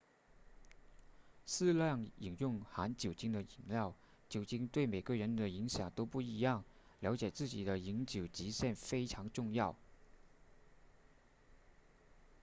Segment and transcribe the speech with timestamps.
[1.45, 3.93] 适量饮用含酒精的饮料
[4.29, 6.63] 酒精对每个人的影响都不一样
[7.01, 9.75] 了解自己的饮酒极限非常重要